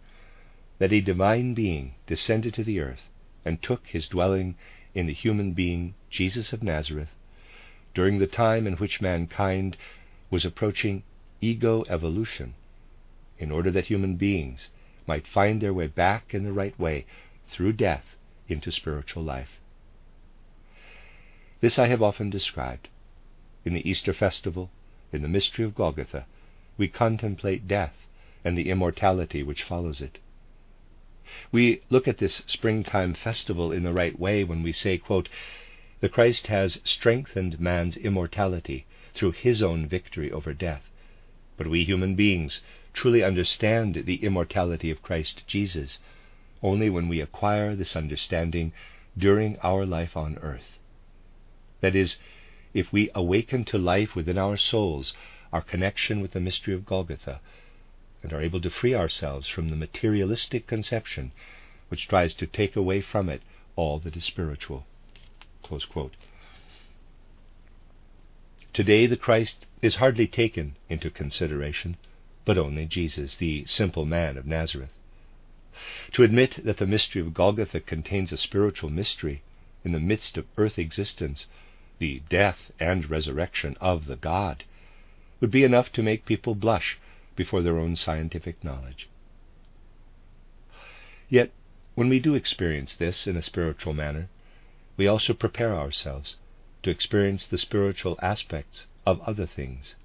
that 0.77 0.93
a 0.93 1.01
divine 1.01 1.53
being 1.53 1.95
descended 2.07 2.53
to 2.53 2.63
the 2.63 2.79
earth 2.79 3.09
and 3.45 3.61
took 3.61 3.87
his 3.87 4.07
dwelling 4.07 4.55
in 4.93 5.07
the 5.07 5.13
human 5.13 5.53
being, 5.53 5.95
Jesus 6.09 6.53
of 6.53 6.63
Nazareth, 6.63 7.13
during 7.93 8.19
the 8.19 8.27
time 8.27 8.67
in 8.67 8.73
which 8.73 9.01
mankind 9.01 9.77
was 10.29 10.45
approaching 10.45 11.03
ego 11.41 11.83
evolution, 11.89 12.53
in 13.37 13.51
order 13.51 13.71
that 13.71 13.87
human 13.87 14.15
beings 14.15 14.69
might 15.05 15.27
find 15.27 15.61
their 15.61 15.73
way 15.73 15.87
back 15.87 16.33
in 16.33 16.43
the 16.43 16.53
right 16.53 16.77
way 16.79 17.05
through 17.49 17.73
death 17.73 18.15
into 18.47 18.71
spiritual 18.71 19.23
life. 19.23 19.59
This 21.61 21.79
I 21.79 21.87
have 21.87 22.01
often 22.01 22.29
described. 22.29 22.89
In 23.65 23.73
the 23.73 23.89
Easter 23.89 24.13
festival, 24.13 24.69
in 25.11 25.21
the 25.21 25.27
mystery 25.27 25.63
of 25.63 25.75
Golgotha, 25.75 26.25
we 26.77 26.87
contemplate 26.87 27.67
death 27.67 27.95
and 28.43 28.57
the 28.57 28.69
immortality 28.69 29.43
which 29.43 29.63
follows 29.63 30.01
it. 30.01 30.19
We 31.51 31.81
look 31.89 32.07
at 32.07 32.19
this 32.19 32.43
springtime 32.45 33.15
festival 33.15 33.71
in 33.71 33.83
the 33.83 33.91
right 33.91 34.19
way 34.19 34.43
when 34.43 34.61
we 34.61 34.71
say, 34.71 34.97
quote, 34.99 35.29
The 35.99 36.09
Christ 36.09 36.47
has 36.47 36.79
strengthened 36.83 37.59
man's 37.59 37.97
immortality 37.97 38.85
through 39.15 39.31
his 39.31 39.61
own 39.61 39.87
victory 39.87 40.31
over 40.31 40.53
death. 40.53 40.89
But 41.57 41.67
we 41.67 41.83
human 41.83 42.13
beings 42.15 42.61
truly 42.93 43.23
understand 43.23 44.03
the 44.05 44.23
immortality 44.23 44.91
of 44.91 45.01
Christ 45.01 45.41
Jesus 45.47 45.99
only 46.61 46.89
when 46.89 47.07
we 47.07 47.19
acquire 47.19 47.75
this 47.75 47.95
understanding 47.95 48.71
during 49.17 49.57
our 49.59 49.85
life 49.85 50.15
on 50.15 50.37
earth. 50.37 50.77
That 51.81 51.95
is, 51.95 52.17
if 52.73 52.93
we 52.93 53.09
awaken 53.15 53.65
to 53.65 53.77
life 53.77 54.15
within 54.15 54.37
our 54.37 54.57
souls 54.57 55.13
our 55.51 55.61
connection 55.61 56.19
with 56.21 56.31
the 56.31 56.39
mystery 56.39 56.73
of 56.73 56.85
Golgotha, 56.85 57.39
and 58.23 58.33
are 58.33 58.41
able 58.41 58.61
to 58.61 58.69
free 58.69 58.95
ourselves 58.95 59.47
from 59.47 59.69
the 59.69 59.75
materialistic 59.75 60.65
conception 60.65 61.31
which 61.89 62.07
tries 62.07 62.33
to 62.33 62.47
take 62.47 62.75
away 62.75 63.01
from 63.01 63.29
it 63.29 63.43
all 63.75 63.99
that 63.99 64.15
is 64.15 64.23
spiritual. 64.23 64.85
Today, 68.73 69.05
the 69.05 69.17
Christ 69.17 69.67
is 69.81 69.95
hardly 69.95 70.25
taken 70.25 70.75
into 70.89 71.09
consideration 71.11 71.97
but 72.45 72.57
only 72.57 72.85
Jesus, 72.85 73.35
the 73.35 73.65
simple 73.65 74.05
man 74.05 74.37
of 74.37 74.45
Nazareth. 74.45 74.91
To 76.13 76.23
admit 76.23 76.63
that 76.63 76.77
the 76.77 76.87
mystery 76.87 77.21
of 77.21 77.33
Golgotha 77.33 77.79
contains 77.79 78.31
a 78.31 78.37
spiritual 78.37 78.89
mystery 78.89 79.41
in 79.83 79.91
the 79.91 79.99
midst 79.99 80.37
of 80.37 80.45
earth 80.57 80.77
existence, 80.77 81.45
the 81.99 82.21
death 82.29 82.71
and 82.79 83.09
resurrection 83.09 83.77
of 83.79 84.05
the 84.05 84.15
God, 84.15 84.63
would 85.39 85.51
be 85.51 85.63
enough 85.63 85.91
to 85.93 86.03
make 86.03 86.25
people 86.25 86.55
blush 86.55 86.99
before 87.35 87.61
their 87.61 87.79
own 87.79 87.95
scientific 87.95 88.63
knowledge. 88.63 89.09
Yet, 91.29 91.51
when 91.95 92.09
we 92.09 92.19
do 92.19 92.35
experience 92.35 92.95
this 92.95 93.27
in 93.27 93.37
a 93.37 93.43
spiritual 93.43 93.93
manner, 93.93 94.29
we 94.97 95.07
also 95.07 95.33
prepare 95.33 95.75
ourselves 95.75 96.37
to 96.83 96.91
experience 96.91 97.45
the 97.45 97.57
spiritual 97.57 98.19
aspects 98.21 98.87
of 99.05 99.21
other 99.21 99.45
things. 99.45 99.95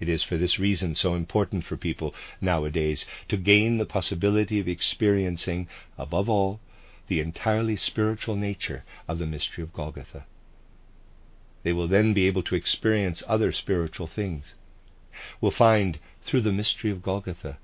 It 0.00 0.08
is 0.08 0.24
for 0.24 0.36
this 0.36 0.58
reason 0.58 0.96
so 0.96 1.14
important 1.14 1.64
for 1.64 1.76
people 1.76 2.14
nowadays 2.40 3.06
to 3.28 3.36
gain 3.36 3.78
the 3.78 3.86
possibility 3.86 4.58
of 4.58 4.66
experiencing, 4.66 5.68
above 5.96 6.28
all, 6.28 6.58
the 7.06 7.20
entirely 7.20 7.76
spiritual 7.76 8.34
nature 8.34 8.84
of 9.06 9.18
the 9.18 9.26
mystery 9.26 9.62
of 9.62 9.72
Golgotha. 9.72 10.24
They 11.62 11.72
will 11.72 11.86
then 11.86 12.12
be 12.12 12.26
able 12.26 12.42
to 12.44 12.56
experience 12.56 13.22
other 13.28 13.52
spiritual 13.52 14.08
things, 14.08 14.54
will 15.40 15.50
find 15.50 15.98
through 16.24 16.40
the 16.40 16.52
mystery 16.52 16.90
of 16.90 17.02
Golgotha 17.02 17.58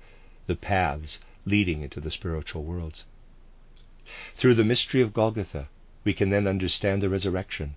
the 0.47 0.55
paths 0.55 1.19
leading 1.45 1.81
into 1.81 1.99
the 1.99 2.11
spiritual 2.11 2.63
worlds. 2.63 3.05
Through 4.37 4.55
the 4.55 4.63
mystery 4.63 5.01
of 5.01 5.13
Golgotha, 5.13 5.69
we 6.03 6.13
can 6.13 6.29
then 6.29 6.47
understand 6.47 7.01
the 7.01 7.09
resurrection 7.09 7.75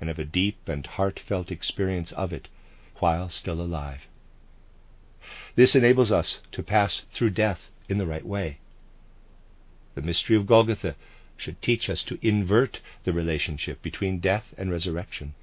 and 0.00 0.08
have 0.08 0.18
a 0.18 0.24
deep 0.24 0.68
and 0.68 0.86
heartfelt 0.86 1.50
experience 1.50 2.12
of 2.12 2.32
it 2.32 2.48
while 2.98 3.28
still 3.28 3.60
alive. 3.60 4.08
This 5.54 5.74
enables 5.74 6.10
us 6.10 6.40
to 6.52 6.62
pass 6.62 7.02
through 7.12 7.30
death 7.30 7.68
in 7.88 7.98
the 7.98 8.06
right 8.06 8.26
way. 8.26 8.58
The 9.94 10.02
mystery 10.02 10.36
of 10.36 10.46
Golgotha 10.46 10.96
should 11.36 11.60
teach 11.62 11.88
us 11.88 12.02
to 12.04 12.18
invert 12.26 12.80
the 13.04 13.12
relationship 13.12 13.82
between 13.82 14.20
death 14.20 14.54
and 14.56 14.70
resurrection, 14.70 15.34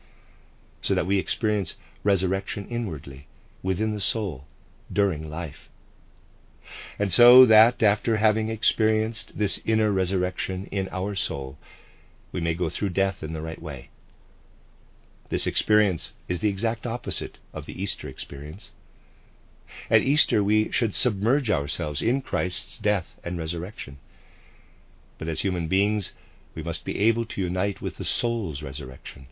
so 0.82 0.94
that 0.96 1.08
we 1.08 1.18
experience 1.18 1.76
resurrection 2.04 2.68
inwardly, 2.68 3.28
within 3.68 3.94
the 3.94 4.02
soul, 4.02 4.46
during 4.92 5.30
life. 5.30 5.70
And 6.98 7.12
so 7.12 7.46
that 7.46 7.84
after 7.84 8.18
having 8.18 8.50
experienced 8.50 9.38
this 9.38 9.60
inner 9.66 9.92
resurrection 9.92 10.68
in 10.72 10.88
our 10.92 11.16
soul, 11.16 11.58
we 12.32 12.42
may 12.42 12.54
go 12.54 12.70
through 12.70 12.90
death 12.90 13.22
in 13.22 13.34
the 13.34 13.42
right 13.42 13.62
way. 13.62 13.90
This 15.30 15.46
experience 15.46 16.14
is 16.30 16.40
the 16.40 16.50
exact 16.50 16.88
opposite 16.88 17.38
of 17.54 17.66
the 17.66 17.82
Easter 17.82 18.08
experience. 18.08 18.72
At 19.90 20.02
Easter, 20.02 20.42
we 20.42 20.72
should 20.72 20.96
submerge 20.96 21.50
ourselves 21.50 22.02
in 22.02 22.22
Christ's 22.22 22.80
death 22.80 23.20
and 23.24 23.38
resurrection. 23.38 23.98
But 25.18 25.28
as 25.28 25.42
human 25.42 25.68
beings, 25.68 26.14
we 26.56 26.64
must 26.64 26.86
be 26.86 27.00
able 27.00 27.26
to 27.26 27.42
unite 27.42 27.82
with 27.82 27.98
the 27.98 28.06
soul's 28.06 28.64
resurrection, 28.64 29.28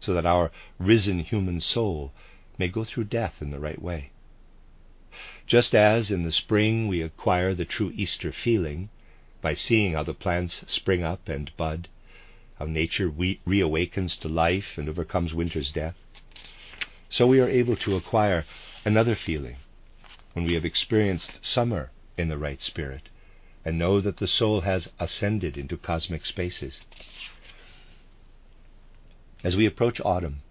so 0.00 0.12
that 0.14 0.26
our 0.26 0.50
risen 0.78 1.20
human 1.20 1.60
soul 1.60 2.12
may 2.60 2.68
go 2.68 2.84
through 2.84 3.04
death 3.04 3.40
in 3.40 3.50
the 3.50 3.58
right 3.58 3.80
way. 3.80 4.10
Just 5.46 5.74
as 5.74 6.10
in 6.10 6.24
the 6.24 6.30
spring 6.30 6.88
we 6.88 7.00
acquire 7.00 7.54
the 7.54 7.64
true 7.64 7.90
Easter 7.96 8.30
feeling 8.32 8.90
by 9.40 9.54
seeing 9.54 9.94
how 9.94 10.02
the 10.02 10.12
plants 10.12 10.62
spring 10.66 11.02
up 11.02 11.26
and 11.26 11.50
bud, 11.56 11.88
how 12.58 12.66
nature 12.66 13.08
re- 13.08 13.40
reawakens 13.46 14.20
to 14.20 14.28
life 14.28 14.76
and 14.76 14.90
overcomes 14.90 15.32
winter's 15.32 15.72
death, 15.72 15.96
so 17.08 17.26
we 17.26 17.40
are 17.40 17.48
able 17.48 17.76
to 17.76 17.96
acquire 17.96 18.44
another 18.84 19.16
feeling 19.16 19.56
when 20.34 20.44
we 20.44 20.52
have 20.52 20.66
experienced 20.66 21.42
summer 21.42 21.90
in 22.18 22.28
the 22.28 22.36
right 22.36 22.60
spirit 22.60 23.08
and 23.64 23.78
know 23.78 24.02
that 24.02 24.18
the 24.18 24.26
soul 24.26 24.60
has 24.60 24.92
ascended 25.00 25.56
into 25.56 25.78
cosmic 25.78 26.26
spaces. 26.26 26.82
As 29.42 29.56
we 29.56 29.64
approach 29.64 29.98
autumn, 30.04 30.42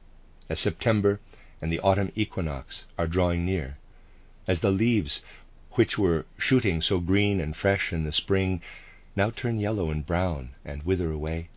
as 0.49 0.59
September 0.59 1.19
and 1.61 1.71
the 1.71 1.79
autumn 1.79 2.11
equinox 2.15 2.85
are 2.97 3.07
drawing 3.07 3.45
near, 3.45 3.77
as 4.47 4.61
the 4.61 4.71
leaves 4.71 5.21
which 5.73 5.97
were 5.97 6.25
shooting 6.37 6.81
so 6.81 6.99
green 6.99 7.39
and 7.39 7.55
fresh 7.55 7.91
in 7.93 8.03
the 8.03 8.11
spring 8.11 8.61
now 9.15 9.29
turn 9.29 9.59
yellow 9.59 9.89
and 9.91 10.05
brown 10.05 10.49
and 10.63 10.83
wither 10.83 11.11
away, 11.11 11.49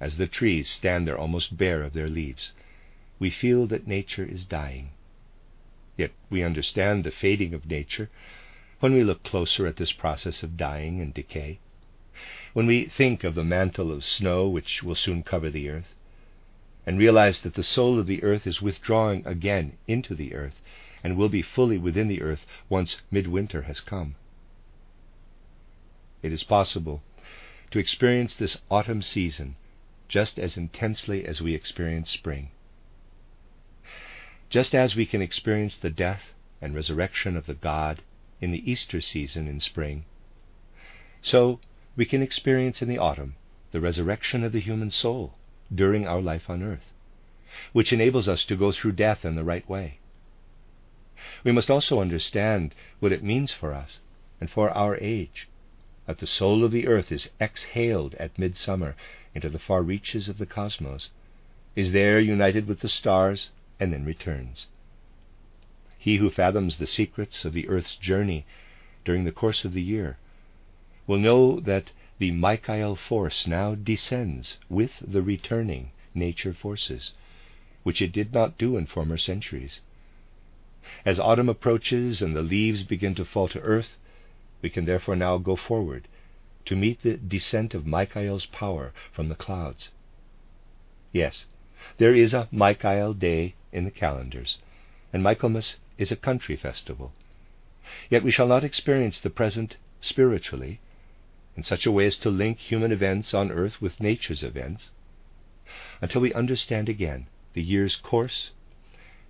as 0.00 0.16
the 0.16 0.26
trees 0.26 0.68
stand 0.68 1.06
there 1.06 1.18
almost 1.18 1.56
bare 1.56 1.82
of 1.82 1.92
their 1.92 2.08
leaves, 2.08 2.52
we 3.18 3.30
feel 3.30 3.66
that 3.66 3.86
nature 3.86 4.24
is 4.24 4.46
dying. 4.46 4.90
Yet 5.96 6.12
we 6.30 6.44
understand 6.44 7.02
the 7.02 7.10
fading 7.10 7.52
of 7.54 7.66
nature 7.66 8.08
when 8.78 8.94
we 8.94 9.02
look 9.02 9.24
closer 9.24 9.66
at 9.66 9.76
this 9.76 9.92
process 9.92 10.44
of 10.44 10.56
dying 10.56 11.00
and 11.00 11.12
decay. 11.12 11.58
When 12.52 12.66
we 12.66 12.84
think 12.84 13.24
of 13.24 13.34
the 13.34 13.44
mantle 13.44 13.90
of 13.90 14.04
snow 14.04 14.48
which 14.48 14.82
will 14.84 14.94
soon 14.94 15.24
cover 15.24 15.50
the 15.50 15.68
earth, 15.68 15.94
and 16.88 16.98
realize 16.98 17.40
that 17.40 17.52
the 17.52 17.62
soul 17.62 17.98
of 17.98 18.06
the 18.06 18.22
earth 18.24 18.46
is 18.46 18.62
withdrawing 18.62 19.22
again 19.26 19.76
into 19.86 20.14
the 20.14 20.34
earth 20.34 20.62
and 21.04 21.18
will 21.18 21.28
be 21.28 21.42
fully 21.42 21.76
within 21.76 22.08
the 22.08 22.22
earth 22.22 22.46
once 22.70 23.02
midwinter 23.10 23.62
has 23.62 23.78
come. 23.78 24.14
It 26.22 26.32
is 26.32 26.44
possible 26.44 27.02
to 27.72 27.78
experience 27.78 28.36
this 28.36 28.56
autumn 28.70 29.02
season 29.02 29.56
just 30.08 30.38
as 30.38 30.56
intensely 30.56 31.26
as 31.26 31.42
we 31.42 31.54
experience 31.54 32.08
spring. 32.08 32.52
Just 34.48 34.74
as 34.74 34.96
we 34.96 35.04
can 35.04 35.20
experience 35.20 35.76
the 35.76 35.90
death 35.90 36.32
and 36.62 36.74
resurrection 36.74 37.36
of 37.36 37.44
the 37.44 37.52
God 37.52 38.00
in 38.40 38.50
the 38.50 38.70
Easter 38.70 39.02
season 39.02 39.46
in 39.46 39.60
spring, 39.60 40.06
so 41.20 41.60
we 41.96 42.06
can 42.06 42.22
experience 42.22 42.80
in 42.80 42.88
the 42.88 42.96
autumn 42.96 43.34
the 43.72 43.80
resurrection 43.82 44.42
of 44.42 44.52
the 44.52 44.60
human 44.60 44.90
soul 44.90 45.34
during 45.74 46.06
our 46.06 46.20
life 46.20 46.48
on 46.48 46.62
earth, 46.62 46.92
which 47.72 47.92
enables 47.92 48.28
us 48.28 48.44
to 48.44 48.56
go 48.56 48.72
through 48.72 48.92
death 48.92 49.24
in 49.24 49.36
the 49.36 49.44
right 49.44 49.68
way. 49.68 49.98
We 51.44 51.52
must 51.52 51.70
also 51.70 52.00
understand 52.00 52.74
what 53.00 53.12
it 53.12 53.22
means 53.22 53.52
for 53.52 53.72
us 53.72 54.00
and 54.40 54.50
for 54.50 54.70
our 54.70 54.96
age 54.96 55.48
that 56.06 56.18
the 56.18 56.26
soul 56.26 56.64
of 56.64 56.72
the 56.72 56.86
earth 56.86 57.12
is 57.12 57.28
exhaled 57.38 58.14
at 58.14 58.38
midsummer 58.38 58.96
into 59.34 59.50
the 59.50 59.58
far 59.58 59.82
reaches 59.82 60.28
of 60.28 60.38
the 60.38 60.46
cosmos, 60.46 61.10
is 61.76 61.92
there 61.92 62.18
united 62.18 62.66
with 62.66 62.80
the 62.80 62.88
stars, 62.88 63.50
and 63.78 63.92
then 63.92 64.04
returns. 64.04 64.68
he 65.98 66.16
who 66.16 66.30
fathoms 66.30 66.78
the 66.78 66.86
secrets 66.86 67.44
of 67.44 67.52
the 67.52 67.68
earth's 67.68 67.96
journey 67.96 68.46
during 69.04 69.24
the 69.24 69.32
course 69.32 69.64
of 69.64 69.74
the 69.74 69.82
year, 69.82 70.16
will 71.06 71.18
know 71.18 71.60
that 71.60 71.90
the 72.18 72.32
Michael 72.32 72.96
force 72.96 73.46
now 73.46 73.74
descends 73.76 74.58
with 74.68 74.92
the 75.00 75.22
returning 75.22 75.92
nature 76.14 76.52
forces, 76.52 77.14
which 77.84 78.02
it 78.02 78.10
did 78.10 78.32
not 78.32 78.58
do 78.58 78.76
in 78.76 78.86
former 78.86 79.16
centuries. 79.16 79.80
As 81.04 81.20
autumn 81.20 81.48
approaches 81.48 82.20
and 82.20 82.34
the 82.34 82.42
leaves 82.42 82.82
begin 82.82 83.14
to 83.14 83.24
fall 83.24 83.48
to 83.48 83.60
earth, 83.60 83.96
we 84.62 84.68
can 84.70 84.84
therefore 84.84 85.14
now 85.14 85.38
go 85.38 85.54
forward 85.54 86.08
to 86.64 86.74
meet 86.74 87.02
the 87.02 87.16
descent 87.16 87.72
of 87.72 87.86
Michael's 87.86 88.46
power 88.46 88.92
from 89.12 89.28
the 89.28 89.34
clouds. 89.34 89.90
Yes, 91.12 91.46
there 91.98 92.14
is 92.14 92.34
a 92.34 92.48
Michael 92.50 93.14
day 93.14 93.54
in 93.72 93.84
the 93.84 93.90
calendars, 93.90 94.58
and 95.12 95.22
Michaelmas 95.22 95.76
is 95.98 96.10
a 96.10 96.16
country 96.16 96.56
festival. 96.56 97.12
Yet 98.10 98.24
we 98.24 98.32
shall 98.32 98.48
not 98.48 98.64
experience 98.64 99.20
the 99.20 99.30
present 99.30 99.76
spiritually, 100.00 100.80
in 101.58 101.64
such 101.64 101.86
a 101.86 101.90
way 101.90 102.06
as 102.06 102.16
to 102.16 102.30
link 102.30 102.56
human 102.56 102.92
events 102.92 103.34
on 103.34 103.50
earth 103.50 103.82
with 103.82 104.00
nature's 104.00 104.44
events, 104.44 104.90
until 106.00 106.20
we 106.20 106.32
understand 106.32 106.88
again 106.88 107.26
the 107.52 107.60
year's 107.60 107.96
course 107.96 108.52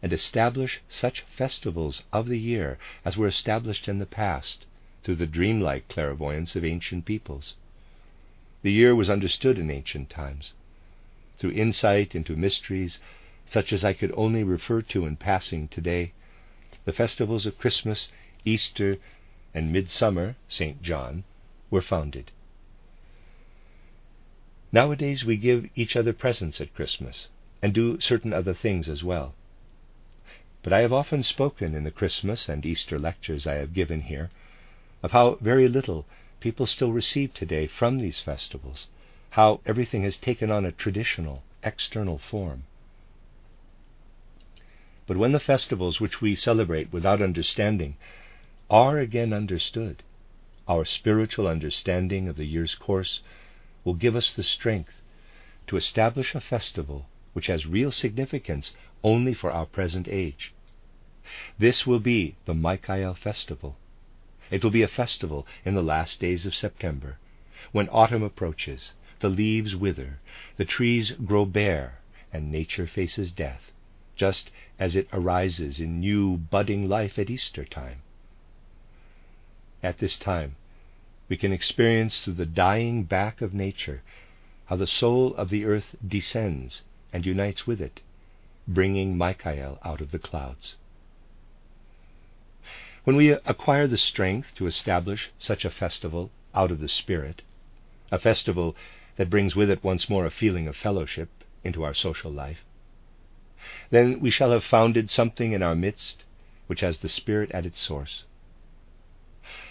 and 0.02 0.12
establish 0.12 0.82
such 0.90 1.22
festivals 1.22 2.02
of 2.12 2.28
the 2.28 2.38
year 2.38 2.76
as 3.02 3.16
were 3.16 3.26
established 3.26 3.88
in 3.88 3.98
the 3.98 4.04
past 4.04 4.66
through 5.02 5.14
the 5.14 5.26
dreamlike 5.26 5.88
clairvoyance 5.88 6.54
of 6.54 6.66
ancient 6.66 7.06
peoples. 7.06 7.54
The 8.60 8.72
year 8.72 8.94
was 8.94 9.08
understood 9.08 9.58
in 9.58 9.70
ancient 9.70 10.10
times. 10.10 10.52
Through 11.38 11.52
insight 11.52 12.14
into 12.14 12.36
mysteries 12.36 12.98
such 13.46 13.72
as 13.72 13.82
I 13.86 13.94
could 13.94 14.12
only 14.14 14.42
refer 14.44 14.82
to 14.82 15.06
in 15.06 15.16
passing 15.16 15.66
today, 15.68 16.12
the 16.84 16.92
festivals 16.92 17.46
of 17.46 17.56
Christmas, 17.56 18.10
Easter, 18.44 18.98
and 19.54 19.72
Midsummer, 19.72 20.36
St. 20.50 20.82
John, 20.82 21.24
were 21.70 21.82
founded. 21.82 22.30
Nowadays 24.70 25.24
we 25.24 25.36
give 25.36 25.68
each 25.74 25.96
other 25.96 26.12
presents 26.12 26.60
at 26.60 26.74
Christmas 26.74 27.28
and 27.62 27.72
do 27.72 28.00
certain 28.00 28.32
other 28.32 28.54
things 28.54 28.88
as 28.88 29.02
well. 29.02 29.34
But 30.62 30.72
I 30.72 30.80
have 30.80 30.92
often 30.92 31.22
spoken 31.22 31.74
in 31.74 31.84
the 31.84 31.90
Christmas 31.90 32.48
and 32.48 32.66
Easter 32.66 32.98
lectures 32.98 33.46
I 33.46 33.54
have 33.54 33.72
given 33.72 34.02
here 34.02 34.30
of 35.02 35.12
how 35.12 35.36
very 35.40 35.68
little 35.68 36.04
people 36.40 36.66
still 36.66 36.92
receive 36.92 37.32
today 37.32 37.66
from 37.66 37.98
these 37.98 38.20
festivals, 38.20 38.88
how 39.30 39.60
everything 39.64 40.02
has 40.02 40.18
taken 40.18 40.50
on 40.50 40.64
a 40.64 40.72
traditional, 40.72 41.42
external 41.62 42.18
form. 42.18 42.64
But 45.06 45.16
when 45.16 45.32
the 45.32 45.40
festivals 45.40 46.00
which 46.00 46.20
we 46.20 46.34
celebrate 46.34 46.92
without 46.92 47.22
understanding 47.22 47.96
are 48.68 48.98
again 48.98 49.32
understood, 49.32 50.02
our 50.68 50.84
spiritual 50.84 51.48
understanding 51.48 52.28
of 52.28 52.36
the 52.36 52.44
year's 52.44 52.74
course 52.74 53.22
will 53.84 53.94
give 53.94 54.14
us 54.14 54.32
the 54.34 54.42
strength 54.42 54.92
to 55.66 55.76
establish 55.76 56.34
a 56.34 56.40
festival 56.40 57.06
which 57.32 57.46
has 57.46 57.66
real 57.66 57.90
significance 57.90 58.74
only 59.02 59.32
for 59.32 59.50
our 59.50 59.66
present 59.66 60.06
age. 60.08 60.52
This 61.58 61.86
will 61.86 62.00
be 62.00 62.36
the 62.44 62.54
Michael 62.54 63.14
festival. 63.14 63.76
It 64.50 64.62
will 64.64 64.70
be 64.70 64.82
a 64.82 64.88
festival 64.88 65.46
in 65.64 65.74
the 65.74 65.82
last 65.82 66.20
days 66.20 66.46
of 66.46 66.54
September, 66.54 67.18
when 67.72 67.88
autumn 67.90 68.22
approaches, 68.22 68.92
the 69.20 69.28
leaves 69.28 69.76
wither, 69.76 70.20
the 70.56 70.64
trees 70.64 71.12
grow 71.12 71.44
bare, 71.44 72.00
and 72.32 72.50
nature 72.50 72.86
faces 72.86 73.32
death, 73.32 73.72
just 74.16 74.50
as 74.78 74.96
it 74.96 75.08
arises 75.12 75.80
in 75.80 76.00
new 76.00 76.36
budding 76.36 76.88
life 76.88 77.18
at 77.18 77.30
Easter 77.30 77.64
time. 77.64 78.02
At 79.82 79.98
this 79.98 80.18
time, 80.18 80.56
we 81.28 81.36
can 81.36 81.52
experience 81.52 82.22
through 82.22 82.34
the 82.34 82.46
dying 82.46 83.04
back 83.04 83.40
of 83.40 83.54
nature 83.54 84.02
how 84.66 84.76
the 84.76 84.86
soul 84.86 85.34
of 85.36 85.50
the 85.50 85.64
earth 85.64 85.94
descends 86.06 86.82
and 87.12 87.24
unites 87.24 87.66
with 87.66 87.80
it, 87.80 88.00
bringing 88.66 89.16
Michael 89.16 89.78
out 89.84 90.00
of 90.00 90.10
the 90.10 90.18
clouds. 90.18 90.76
When 93.04 93.14
we 93.16 93.30
acquire 93.30 93.86
the 93.86 93.96
strength 93.96 94.54
to 94.56 94.66
establish 94.66 95.30
such 95.38 95.64
a 95.64 95.70
festival 95.70 96.30
out 96.54 96.70
of 96.70 96.80
the 96.80 96.88
Spirit, 96.88 97.42
a 98.10 98.18
festival 98.18 98.74
that 99.16 99.30
brings 99.30 99.54
with 99.54 99.70
it 99.70 99.84
once 99.84 100.10
more 100.10 100.26
a 100.26 100.30
feeling 100.30 100.66
of 100.66 100.76
fellowship 100.76 101.30
into 101.62 101.84
our 101.84 101.94
social 101.94 102.32
life, 102.32 102.64
then 103.90 104.20
we 104.20 104.30
shall 104.30 104.50
have 104.50 104.64
founded 104.64 105.08
something 105.08 105.52
in 105.52 105.62
our 105.62 105.74
midst 105.74 106.24
which 106.66 106.80
has 106.80 106.98
the 106.98 107.08
Spirit 107.08 107.50
at 107.52 107.64
its 107.64 107.78
source. 107.78 108.24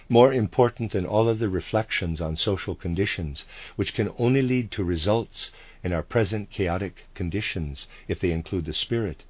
More 0.09 0.31
important 0.31 0.93
than 0.93 1.05
all 1.05 1.27
other 1.27 1.49
reflections 1.49 2.21
on 2.21 2.37
social 2.37 2.75
conditions, 2.75 3.45
which 3.75 3.93
can 3.93 4.13
only 4.17 4.41
lead 4.41 4.71
to 4.71 4.83
results 4.83 5.51
in 5.83 5.91
our 5.91 6.03
present 6.03 6.49
chaotic 6.49 7.03
conditions 7.13 7.87
if 8.07 8.19
they 8.19 8.31
include 8.31 8.65
the 8.65 8.73
Spirit, 8.73 9.23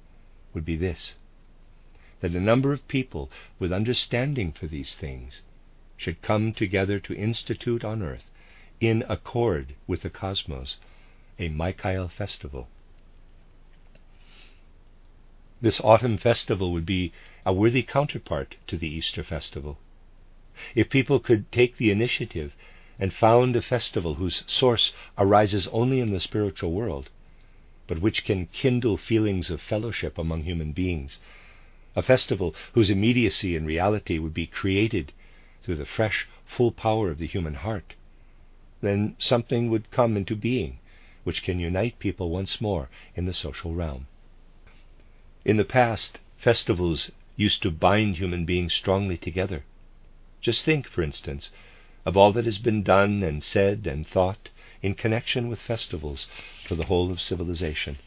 would 0.54 0.64
be 0.64 0.76
this 0.76 1.16
that 2.20 2.34
a 2.34 2.40
number 2.40 2.72
of 2.72 2.86
people 2.88 3.30
with 3.58 3.72
understanding 3.72 4.52
for 4.52 4.66
these 4.66 4.94
things 4.94 5.42
should 5.96 6.22
come 6.22 6.52
together 6.52 6.98
to 7.00 7.14
institute 7.14 7.84
on 7.84 8.02
earth, 8.02 8.30
in 8.80 9.04
accord 9.08 9.74
with 9.86 10.02
the 10.02 10.10
cosmos, 10.10 10.76
a 11.38 11.48
Michael 11.48 12.08
festival. 12.08 12.68
This 15.60 15.80
autumn 15.80 16.18
festival 16.18 16.72
would 16.72 16.86
be 16.86 17.12
a 17.44 17.52
worthy 17.52 17.82
counterpart 17.82 18.56
to 18.68 18.76
the 18.76 18.88
Easter 18.88 19.24
festival. 19.24 19.78
If 20.74 20.90
people 20.90 21.20
could 21.20 21.52
take 21.52 21.76
the 21.76 21.92
initiative 21.92 22.52
and 22.98 23.14
found 23.14 23.54
a 23.54 23.62
festival 23.62 24.14
whose 24.14 24.42
source 24.48 24.92
arises 25.16 25.68
only 25.68 26.00
in 26.00 26.10
the 26.10 26.18
spiritual 26.18 26.72
world, 26.72 27.10
but 27.86 28.00
which 28.00 28.24
can 28.24 28.46
kindle 28.46 28.96
feelings 28.96 29.50
of 29.50 29.62
fellowship 29.62 30.18
among 30.18 30.42
human 30.42 30.72
beings, 30.72 31.20
a 31.94 32.02
festival 32.02 32.56
whose 32.72 32.90
immediacy 32.90 33.54
and 33.54 33.68
reality 33.68 34.18
would 34.18 34.34
be 34.34 34.48
created 34.48 35.12
through 35.62 35.76
the 35.76 35.86
fresh, 35.86 36.26
full 36.44 36.72
power 36.72 37.08
of 37.08 37.18
the 37.18 37.26
human 37.28 37.54
heart, 37.54 37.94
then 38.80 39.14
something 39.20 39.70
would 39.70 39.92
come 39.92 40.16
into 40.16 40.34
being 40.34 40.80
which 41.22 41.44
can 41.44 41.60
unite 41.60 42.00
people 42.00 42.30
once 42.30 42.60
more 42.60 42.88
in 43.14 43.26
the 43.26 43.32
social 43.32 43.74
realm. 43.74 44.08
In 45.44 45.56
the 45.56 45.64
past, 45.64 46.18
festivals 46.36 47.12
used 47.36 47.62
to 47.62 47.70
bind 47.70 48.16
human 48.16 48.44
beings 48.44 48.72
strongly 48.74 49.16
together. 49.16 49.62
Just 50.40 50.64
think, 50.64 50.86
for 50.86 51.02
instance, 51.02 51.50
of 52.06 52.16
all 52.16 52.32
that 52.32 52.44
has 52.44 52.58
been 52.58 52.82
done 52.82 53.22
and 53.22 53.42
said 53.42 53.86
and 53.86 54.06
thought 54.06 54.48
in 54.82 54.94
connection 54.94 55.48
with 55.48 55.58
festivals 55.60 56.28
for 56.66 56.74
the 56.74 56.84
whole 56.84 57.10
of 57.10 57.20
civilization. 57.20 57.98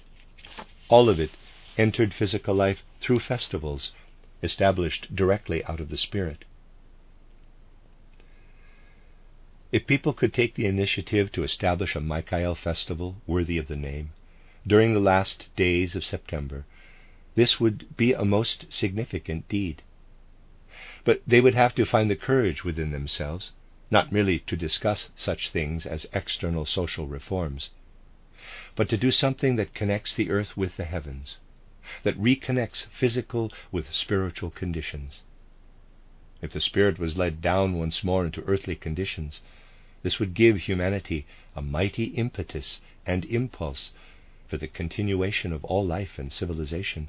All 0.87 1.09
of 1.09 1.19
it 1.19 1.31
entered 1.77 2.13
physical 2.13 2.55
life 2.55 2.83
through 2.99 3.19
festivals 3.19 3.91
established 4.41 5.15
directly 5.15 5.63
out 5.65 5.79
of 5.79 5.89
the 5.89 5.97
Spirit. 5.97 6.45
If 9.71 9.87
people 9.87 10.13
could 10.13 10.33
take 10.33 10.55
the 10.55 10.65
initiative 10.65 11.31
to 11.33 11.43
establish 11.43 11.95
a 11.95 12.01
Michael 12.01 12.55
festival 12.55 13.15
worthy 13.27 13.57
of 13.57 13.67
the 13.67 13.75
name 13.75 14.11
during 14.65 14.93
the 14.93 14.99
last 14.99 15.49
days 15.55 15.95
of 15.95 16.05
September, 16.05 16.65
this 17.35 17.59
would 17.59 17.95
be 17.97 18.13
a 18.13 18.25
most 18.25 18.65
significant 18.69 19.47
deed. 19.47 19.81
But 21.03 21.23
they 21.25 21.41
would 21.41 21.55
have 21.55 21.73
to 21.75 21.85
find 21.85 22.11
the 22.11 22.15
courage 22.15 22.63
within 22.63 22.91
themselves, 22.91 23.53
not 23.89 24.11
merely 24.11 24.37
to 24.41 24.55
discuss 24.55 25.09
such 25.15 25.49
things 25.49 25.87
as 25.87 26.05
external 26.13 26.63
social 26.67 27.07
reforms, 27.07 27.71
but 28.75 28.87
to 28.89 28.97
do 28.97 29.09
something 29.09 29.55
that 29.55 29.73
connects 29.73 30.13
the 30.13 30.29
earth 30.29 30.55
with 30.55 30.77
the 30.77 30.85
heavens, 30.85 31.39
that 32.03 32.19
reconnects 32.19 32.85
physical 32.91 33.51
with 33.71 33.91
spiritual 33.91 34.51
conditions. 34.51 35.23
If 36.39 36.51
the 36.51 36.61
spirit 36.61 36.99
was 36.99 37.17
led 37.17 37.41
down 37.41 37.79
once 37.79 38.03
more 38.03 38.23
into 38.23 38.43
earthly 38.43 38.75
conditions, 38.75 39.41
this 40.03 40.19
would 40.19 40.35
give 40.35 40.57
humanity 40.57 41.25
a 41.55 41.63
mighty 41.63 42.05
impetus 42.05 42.79
and 43.07 43.25
impulse 43.25 43.91
for 44.47 44.57
the 44.57 44.67
continuation 44.67 45.51
of 45.51 45.63
all 45.65 45.83
life 45.83 46.19
and 46.19 46.31
civilization. 46.31 47.07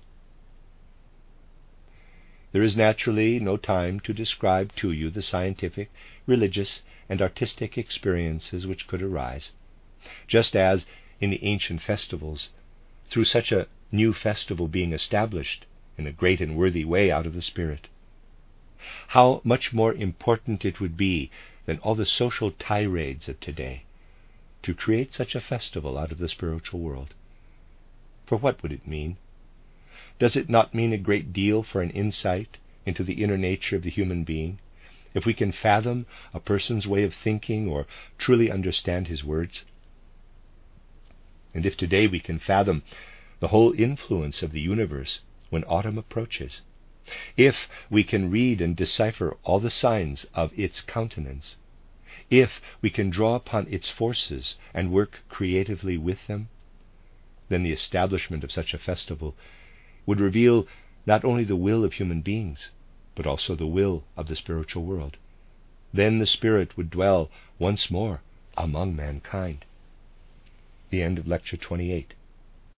There 2.53 2.63
is 2.63 2.77
naturally 2.77 3.41
no 3.41 3.57
time 3.57 3.99
to 4.01 4.13
describe 4.13 4.75
to 4.77 4.93
you 4.93 5.11
the 5.11 5.23
scientific, 5.23 5.91
religious, 6.27 6.83
and 7.09 7.23
artistic 7.23 7.79
experiences 7.79 8.67
which 8.67 8.87
could 8.87 9.03
arise, 9.03 9.53
just 10.29 10.55
as 10.55 10.87
in 11.21 11.31
the 11.31 11.43
ancient 11.45 11.81
festivals, 11.81 12.51
through 13.09 13.25
such 13.25 13.53
a 13.53 13.69
new 13.91 14.13
festival 14.13 14.69
being 14.69 14.93
established 14.93 15.65
in 15.97 16.07
a 16.07 16.13
great 16.13 16.41
and 16.41 16.57
worthy 16.57 16.85
way 16.85 17.11
out 17.11 17.27
of 17.27 17.35
the 17.35 17.43
Spirit. 17.43 17.89
How 19.09 19.41
much 19.45 19.73
more 19.73 19.95
important 19.95 20.65
it 20.65 20.81
would 20.81 20.97
be 20.97 21.31
than 21.67 21.79
all 21.79 21.95
the 21.95 22.07
social 22.07 22.51
tirades 22.51 23.29
of 23.29 23.41
today 23.41 23.85
to 24.63 24.75
create 24.75 25.13
such 25.13 25.35
a 25.35 25.41
festival 25.41 25.99
out 25.99 26.13
of 26.13 26.19
the 26.19 26.29
spiritual 26.29 26.81
world. 26.81 27.15
For 28.27 28.37
what 28.37 28.63
would 28.63 28.73
it 28.73 28.87
mean? 28.87 29.17
Does 30.23 30.37
it 30.37 30.49
not 30.49 30.73
mean 30.73 30.93
a 30.93 30.99
great 30.99 31.33
deal 31.33 31.65
for 31.65 31.83
an 31.83 31.91
insight 31.91 32.59
into 32.87 33.03
the 33.03 33.25
inner 33.25 33.37
nature 33.37 33.75
of 33.75 33.83
the 33.83 33.91
human 33.91 34.23
being? 34.23 34.61
If 35.15 35.27
we 35.27 35.35
can 35.35 35.51
fathom 35.51 36.07
a 36.33 36.39
person's 36.39 36.87
way 36.87 37.03
of 37.03 37.13
thinking 37.13 37.67
or 37.67 37.89
truly 38.19 38.49
understand 38.49 39.09
his 39.09 39.25
words? 39.25 39.65
And 41.53 41.67
if 41.67 41.77
today 41.77 42.07
we 42.07 42.21
can 42.21 42.39
fathom 42.39 42.85
the 43.41 43.49
whole 43.49 43.73
influence 43.73 44.45
of 44.45 44.53
the 44.53 44.61
universe 44.61 45.23
when 45.51 45.65
autumn 45.65 45.99
approaches, 45.99 46.61
if 47.37 47.69
we 47.91 48.05
can 48.05 48.31
read 48.31 48.61
and 48.61 48.77
decipher 48.77 49.37
all 49.43 49.59
the 49.59 49.71
signs 49.71 50.25
of 50.35 50.57
its 50.57 50.83
countenance, 50.83 51.57
if 52.31 52.63
we 52.81 52.91
can 52.91 53.11
draw 53.11 53.35
upon 53.35 53.67
its 53.69 53.89
forces 53.91 54.55
and 54.73 54.93
work 54.93 55.25
creatively 55.29 55.99
with 55.99 56.25
them, 56.29 56.49
then 57.49 57.65
the 57.65 57.73
establishment 57.73 58.45
of 58.45 58.53
such 58.53 58.73
a 58.73 58.79
festival 58.79 59.37
would 60.07 60.21
reveal 60.21 60.67
not 61.07 61.25
only 61.25 61.45
the 61.45 61.57
will 61.57 61.85
of 61.85 61.95
human 61.95 62.21
beings, 62.21 62.71
but 63.15 63.27
also 63.27 63.55
the 63.55 63.67
will 63.67 64.05
of 64.17 64.27
the 64.29 64.37
spiritual 64.37 64.85
world. 64.85 65.17
Then 65.93 66.19
the 66.19 66.27
Spirit 66.27 66.77
would 66.77 66.91
dwell 66.91 67.31
once 67.59 67.91
more 67.91 68.23
among 68.57 68.97
mankind. 68.97 69.65
The 70.91 71.03
end 71.03 71.19
of 71.19 71.29
Lecture 71.29 71.57
28. 71.57 72.15